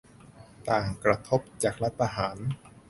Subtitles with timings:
[0.69, 2.37] ต่างกระทบจากรัฐประหาร